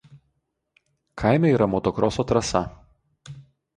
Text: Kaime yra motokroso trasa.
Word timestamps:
Kaime 1.21 1.51
yra 1.57 1.67
motokroso 1.73 2.27
trasa. 2.33 2.63